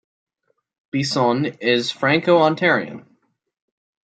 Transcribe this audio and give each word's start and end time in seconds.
Bisson 0.89 1.45
is 1.61 1.91
Franco-Ontarian. 1.91 3.05